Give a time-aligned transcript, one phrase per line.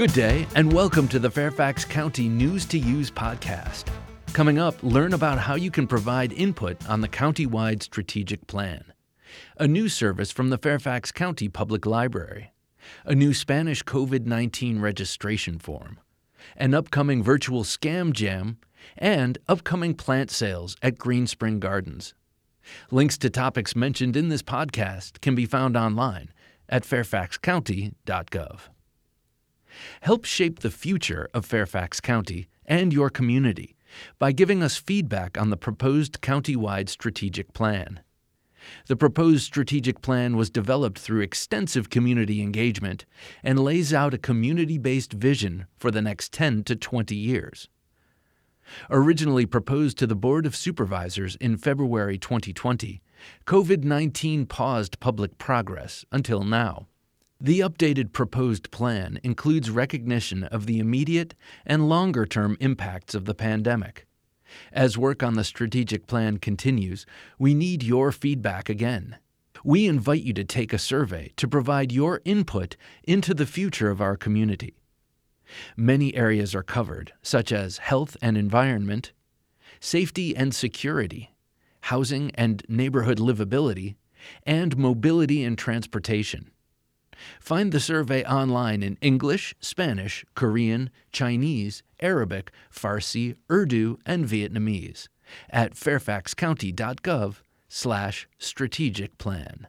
[0.00, 3.84] Good day, and welcome to the Fairfax County News to Use podcast.
[4.32, 8.94] Coming up, learn about how you can provide input on the county-wide strategic plan,
[9.58, 12.50] a new service from the Fairfax County Public Library,
[13.04, 16.00] a new Spanish COVID 19 registration form,
[16.56, 18.56] an upcoming virtual scam jam,
[18.96, 22.14] and upcoming plant sales at Green Spring Gardens.
[22.90, 26.30] Links to topics mentioned in this podcast can be found online
[26.70, 28.60] at fairfaxcounty.gov.
[30.02, 33.76] Help shape the future of Fairfax County and your community
[34.18, 38.00] by giving us feedback on the proposed county-wide strategic plan.
[38.86, 43.06] The proposed strategic plan was developed through extensive community engagement
[43.42, 47.68] and lays out a community based vision for the next 10 to 20 years.
[48.88, 53.02] Originally proposed to the Board of Supervisors in February 2020,
[53.46, 56.86] COVID 19 paused public progress until now.
[57.42, 63.34] The updated proposed plan includes recognition of the immediate and longer term impacts of the
[63.34, 64.06] pandemic.
[64.72, 67.06] As work on the strategic plan continues,
[67.38, 69.16] we need your feedback again.
[69.64, 74.02] We invite you to take a survey to provide your input into the future of
[74.02, 74.76] our community.
[75.78, 79.12] Many areas are covered, such as health and environment,
[79.80, 81.34] safety and security,
[81.82, 83.96] housing and neighborhood livability,
[84.44, 86.50] and mobility and transportation.
[87.40, 95.08] Find the survey online in English, Spanish, Korean, Chinese, Arabic, Farsi, Urdu, and Vietnamese
[95.50, 97.36] at fairfaxcounty.gov
[97.68, 99.68] slash strategic plan.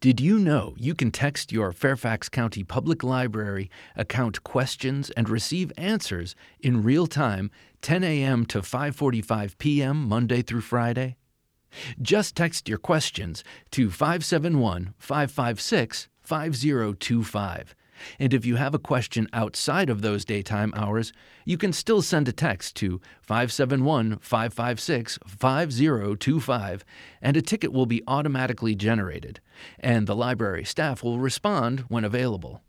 [0.00, 5.72] Did you know you can text your Fairfax County Public Library account questions and receive
[5.76, 7.50] answers in real time
[7.82, 8.46] 10 a.m.
[8.46, 10.08] to 5:45 p.m.
[10.08, 11.16] Monday through Friday?
[12.00, 17.74] Just text your questions to 571 556 5025.
[18.20, 21.12] And if you have a question outside of those daytime hours,
[21.44, 26.84] you can still send a text to 571 556 5025,
[27.20, 29.40] and a ticket will be automatically generated,
[29.80, 32.62] and the library staff will respond when available.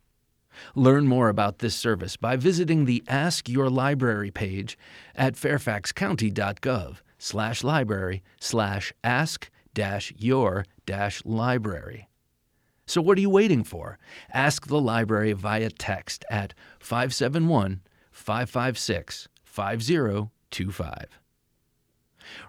[0.76, 4.78] Learn more about this service by visiting the Ask Your Library page
[5.16, 12.11] at fairfaxcounty.gov slash library slash ask dash your dash library.
[12.92, 13.98] So what are you waiting for?
[14.34, 17.80] Ask the library via text at 571
[18.12, 21.06] 556 5025.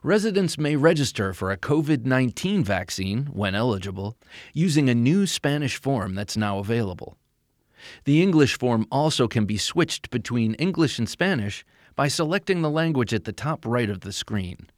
[0.02, 4.16] Residents may register for a COVID 19 vaccine, when eligible,
[4.52, 7.16] using a new Spanish form that's now available.
[8.02, 11.64] The English form also can be switched between English and Spanish
[11.94, 14.68] by selecting the language at the top right of the screen.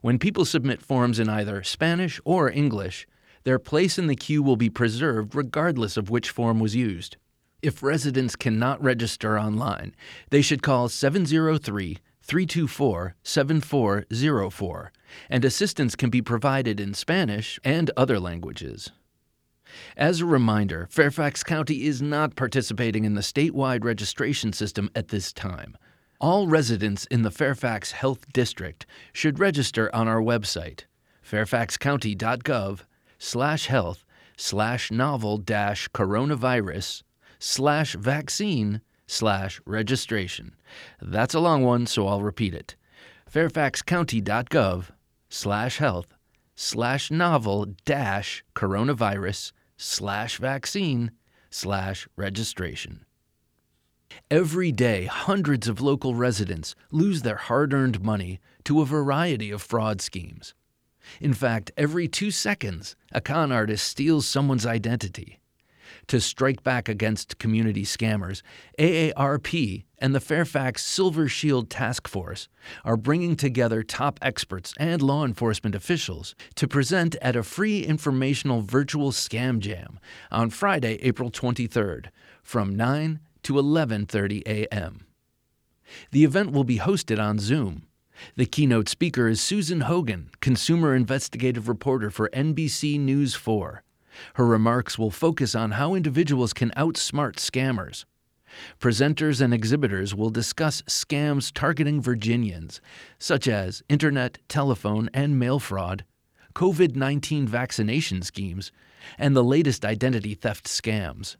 [0.00, 3.08] When people submit forms in either Spanish or English,
[3.44, 7.16] their place in the queue will be preserved regardless of which form was used.
[7.62, 9.94] If residents cannot register online,
[10.30, 14.92] they should call 703 324 7404,
[15.28, 18.90] and assistance can be provided in Spanish and other languages.
[19.96, 25.32] As a reminder, Fairfax County is not participating in the statewide registration system at this
[25.32, 25.76] time.
[26.20, 30.84] All residents in the Fairfax Health District should register on our website,
[31.28, 32.80] fairfaxcounty.gov
[33.20, 34.04] slash health
[34.36, 37.02] slash novel dash coronavirus
[37.38, 40.56] slash vaccine slash registration.
[41.00, 42.74] That's a long one, so I'll repeat it.
[43.32, 44.86] fairfaxcounty.gov
[45.28, 46.16] slash health
[46.56, 51.10] slash novel dash coronavirus slash vaccine
[51.50, 53.04] slash registration.
[54.30, 59.62] Every day, hundreds of local residents lose their hard earned money to a variety of
[59.62, 60.54] fraud schemes.
[61.20, 65.40] In fact, every two seconds, a con artist steals someone's identity.
[66.08, 68.42] To strike back against community scammers,
[68.78, 72.48] AARP and the Fairfax Silver Shield Task Force
[72.84, 78.62] are bringing together top experts and law enforcement officials to present at a free informational
[78.62, 79.98] virtual scam jam
[80.30, 82.06] on Friday, April 23rd
[82.42, 85.06] from 9 to 11:30 a.m.
[86.12, 87.86] The event will be hosted on Zoom
[88.36, 93.82] the keynote speaker is Susan Hogan, consumer investigative reporter for NBC News 4.
[94.34, 98.04] Her remarks will focus on how individuals can outsmart scammers.
[98.80, 102.80] Presenters and exhibitors will discuss scams targeting Virginians,
[103.18, 106.04] such as internet, telephone, and mail fraud,
[106.54, 108.72] COVID 19 vaccination schemes,
[109.18, 111.36] and the latest identity theft scams.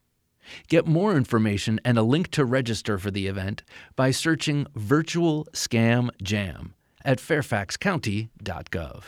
[0.69, 3.62] Get more information and a link to register for the event
[3.97, 6.75] by searching Virtual Scam Jam
[7.05, 9.05] at fairfaxcounty.gov.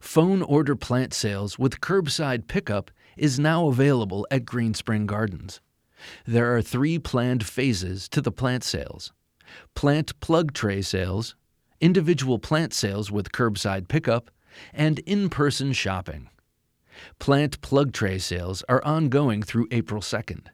[0.00, 5.60] Phone order plant sales with curbside pickup is now available at Green Spring Gardens.
[6.26, 9.12] There are three planned phases to the plant sales
[9.74, 11.34] plant plug tray sales,
[11.80, 14.30] individual plant sales with curbside pickup,
[14.74, 16.28] and in person shopping.
[17.18, 20.46] Plant plug tray sales are ongoing through April 2nd.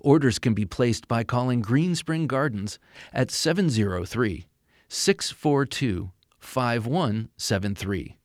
[0.00, 2.78] Orders can be placed by calling Green Spring Gardens
[3.12, 4.46] at 703
[4.88, 8.16] 642 5173.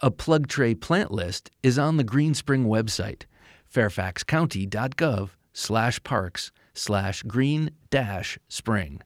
[0.00, 3.24] A plug tray plant list is on the Green Spring website,
[3.72, 9.00] fairfaxcounty.gov slash parks slash green dash spring.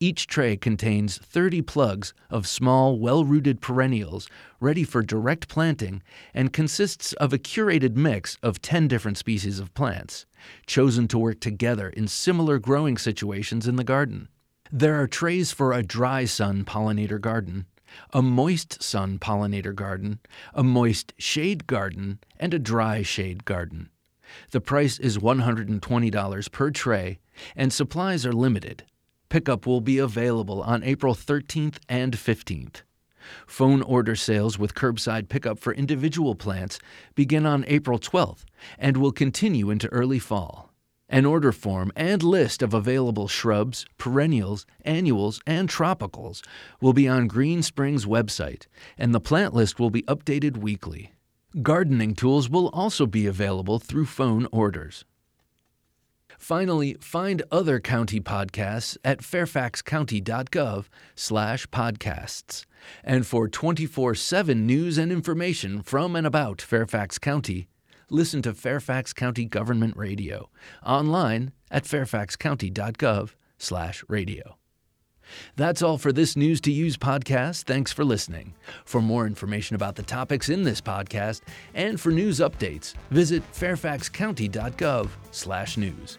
[0.00, 4.28] Each tray contains 30 plugs of small, well rooted perennials
[4.60, 6.02] ready for direct planting
[6.34, 10.26] and consists of a curated mix of 10 different species of plants,
[10.66, 14.28] chosen to work together in similar growing situations in the garden.
[14.72, 17.66] There are trays for a dry sun pollinator garden,
[18.12, 20.18] a moist sun pollinator garden,
[20.54, 23.90] a moist shade garden, and a dry shade garden.
[24.50, 27.18] The price is $120 per tray,
[27.54, 28.84] and supplies are limited.
[29.36, 32.76] Pickup will be available on April 13th and 15th.
[33.46, 36.78] Phone order sales with curbside pickup for individual plants
[37.14, 38.44] begin on April 12th
[38.78, 40.72] and will continue into early fall.
[41.10, 46.40] An order form and list of available shrubs, perennials, annuals, and tropicals
[46.80, 48.64] will be on Green Springs website,
[48.96, 51.12] and the plant list will be updated weekly.
[51.60, 55.04] Gardening tools will also be available through phone orders.
[56.38, 62.64] Finally, find other county podcasts at fairfaxcounty.gov slash podcasts.
[63.02, 67.68] And for 24-7 news and information from and about Fairfax County,
[68.10, 70.50] listen to Fairfax County Government Radio
[70.84, 74.56] online at fairfaxcounty.gov slash radio.
[75.56, 77.64] That's all for this News to Use podcast.
[77.64, 78.54] Thanks for listening.
[78.84, 81.40] For more information about the topics in this podcast
[81.74, 86.18] and for news updates, visit fairfaxcounty.gov slash news.